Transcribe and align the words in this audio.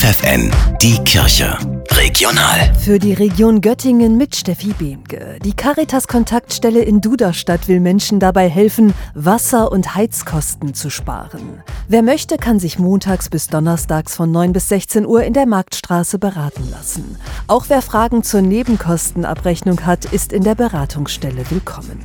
FFN, 0.00 0.50
die 0.80 0.96
Kirche. 1.04 1.58
Regional. 1.90 2.74
Für 2.82 2.98
die 2.98 3.12
Region 3.12 3.60
Göttingen 3.60 4.16
mit 4.16 4.34
Steffi 4.34 4.72
Behmke. 4.72 5.38
Die 5.44 5.52
Caritas-Kontaktstelle 5.52 6.80
in 6.80 7.02
Duderstadt 7.02 7.68
will 7.68 7.80
Menschen 7.80 8.18
dabei 8.18 8.48
helfen, 8.48 8.94
Wasser- 9.12 9.70
und 9.70 9.94
Heizkosten 9.94 10.72
zu 10.72 10.88
sparen. 10.88 11.62
Wer 11.86 12.00
möchte, 12.00 12.38
kann 12.38 12.58
sich 12.58 12.78
montags 12.78 13.28
bis 13.28 13.48
donnerstags 13.48 14.16
von 14.16 14.32
9 14.32 14.54
bis 14.54 14.70
16 14.70 15.04
Uhr 15.04 15.22
in 15.22 15.34
der 15.34 15.44
Marktstraße 15.44 16.18
beraten 16.18 16.66
lassen. 16.70 17.18
Auch 17.46 17.66
wer 17.68 17.82
Fragen 17.82 18.22
zur 18.22 18.40
Nebenkostenabrechnung 18.40 19.84
hat, 19.84 20.06
ist 20.06 20.32
in 20.32 20.44
der 20.44 20.54
Beratungsstelle 20.54 21.44
willkommen. 21.50 21.98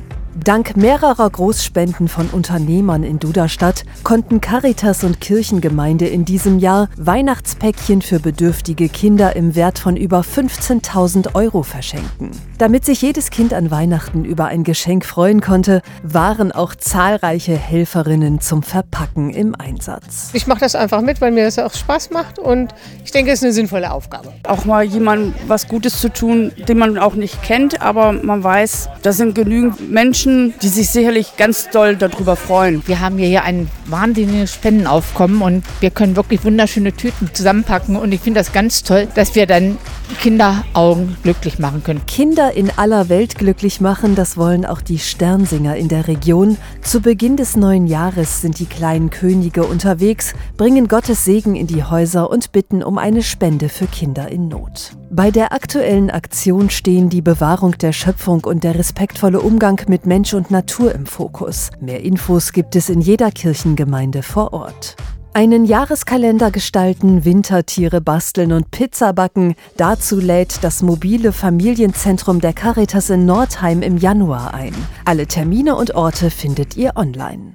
Dank 0.44 0.76
mehrerer 0.76 1.30
Großspenden 1.30 2.08
von 2.08 2.28
Unternehmern 2.28 3.04
in 3.04 3.18
Duderstadt 3.18 3.84
konnten 4.02 4.40
Caritas 4.40 5.02
und 5.02 5.20
Kirchengemeinde 5.20 6.06
in 6.06 6.24
diesem 6.24 6.58
Jahr 6.58 6.88
Weihnachtspäckchen 6.96 8.02
für 8.02 8.20
bedürftige 8.20 8.88
Kinder 8.88 9.34
im 9.34 9.54
Wert 9.54 9.78
von 9.78 9.96
über 9.96 10.20
15.000 10.20 11.34
Euro 11.34 11.62
verschenken. 11.62 12.30
Damit 12.58 12.84
sich 12.84 13.02
jedes 13.02 13.30
Kind 13.30 13.54
an 13.54 13.70
Weihnachten 13.70 14.24
über 14.24 14.46
ein 14.46 14.62
Geschenk 14.62 15.06
freuen 15.06 15.40
konnte, 15.40 15.82
waren 16.02 16.52
auch 16.52 16.74
zahlreiche 16.74 17.56
Helferinnen 17.56 18.40
zum 18.40 18.62
Verpacken 18.62 19.30
im 19.30 19.54
Einsatz. 19.54 20.30
Ich 20.34 20.46
mache 20.46 20.60
das 20.60 20.74
einfach 20.74 21.00
mit, 21.00 21.20
weil 21.20 21.32
mir 21.32 21.44
das 21.44 21.58
auch 21.58 21.74
Spaß 21.74 22.10
macht 22.10 22.38
und 22.38 22.74
ich 23.04 23.10
denke, 23.10 23.30
es 23.30 23.40
ist 23.40 23.44
eine 23.44 23.52
sinnvolle 23.52 23.90
Aufgabe. 23.90 24.32
Auch 24.46 24.64
mal 24.64 24.84
jemandem 24.84 25.34
was 25.46 25.66
Gutes 25.66 26.00
zu 26.00 26.12
tun, 26.12 26.52
den 26.68 26.78
man 26.78 26.98
auch 26.98 27.14
nicht 27.14 27.42
kennt, 27.42 27.80
aber 27.80 28.12
man 28.12 28.42
weiß, 28.44 28.90
das 29.02 29.16
sind 29.16 29.34
genügend 29.34 29.90
Menschen, 29.90 30.25
Menschen, 30.26 30.54
die 30.60 30.68
sich 30.68 30.90
sicherlich 30.90 31.36
ganz 31.36 31.70
doll 31.70 31.96
darüber 31.96 32.36
freuen. 32.36 32.82
Wir 32.86 33.00
haben 33.00 33.18
hier 33.18 33.44
ein 33.44 33.68
wahnsinniges 33.86 34.54
Spendenaufkommen 34.54 35.40
und 35.42 35.64
wir 35.80 35.90
können 35.90 36.16
wirklich 36.16 36.44
wunderschöne 36.44 36.92
Tüten 36.92 37.30
zusammenpacken 37.32 37.96
und 37.96 38.12
ich 38.12 38.20
finde 38.20 38.40
das 38.40 38.52
ganz 38.52 38.82
toll, 38.82 39.06
dass 39.14 39.34
wir 39.34 39.46
dann 39.46 39.78
Kinderaugen 40.14 41.16
glücklich 41.22 41.58
machen 41.58 41.82
können. 41.82 42.06
Kinder 42.06 42.52
in 42.52 42.70
aller 42.76 43.08
Welt 43.08 43.36
glücklich 43.36 43.80
machen, 43.80 44.14
das 44.14 44.36
wollen 44.36 44.64
auch 44.64 44.80
die 44.80 44.98
Sternsinger 44.98 45.76
in 45.76 45.88
der 45.88 46.08
Region. 46.08 46.56
Zu 46.82 47.00
Beginn 47.00 47.36
des 47.36 47.56
neuen 47.56 47.86
Jahres 47.86 48.40
sind 48.40 48.58
die 48.58 48.66
kleinen 48.66 49.10
Könige 49.10 49.64
unterwegs, 49.64 50.34
bringen 50.56 50.88
Gottes 50.88 51.24
Segen 51.24 51.56
in 51.56 51.66
die 51.66 51.84
Häuser 51.84 52.30
und 52.30 52.52
bitten 52.52 52.82
um 52.82 52.98
eine 52.98 53.22
Spende 53.22 53.68
für 53.68 53.86
Kinder 53.86 54.28
in 54.28 54.48
Not. 54.48 54.92
Bei 55.10 55.30
der 55.30 55.52
aktuellen 55.52 56.10
Aktion 56.10 56.70
stehen 56.70 57.08
die 57.08 57.22
Bewahrung 57.22 57.78
der 57.78 57.92
Schöpfung 57.92 58.44
und 58.44 58.64
der 58.64 58.74
respektvolle 58.76 59.40
Umgang 59.40 59.80
mit 59.88 60.06
Mensch 60.06 60.34
und 60.34 60.50
Natur 60.50 60.94
im 60.94 61.06
Fokus. 61.06 61.70
Mehr 61.80 62.02
Infos 62.02 62.52
gibt 62.52 62.76
es 62.76 62.88
in 62.88 63.00
jeder 63.00 63.30
Kirchengemeinde 63.30 64.22
vor 64.22 64.52
Ort. 64.52 64.96
Einen 65.36 65.66
Jahreskalender 65.66 66.50
gestalten, 66.50 67.26
Wintertiere 67.26 68.00
basteln 68.00 68.52
und 68.52 68.70
Pizza 68.70 69.12
backen. 69.12 69.54
Dazu 69.76 70.18
lädt 70.18 70.64
das 70.64 70.80
mobile 70.80 71.30
Familienzentrum 71.30 72.40
der 72.40 72.54
Caritas 72.54 73.10
in 73.10 73.26
Nordheim 73.26 73.82
im 73.82 73.98
Januar 73.98 74.54
ein. 74.54 74.74
Alle 75.04 75.26
Termine 75.26 75.76
und 75.76 75.94
Orte 75.94 76.30
findet 76.30 76.78
ihr 76.78 76.92
online. 76.96 77.52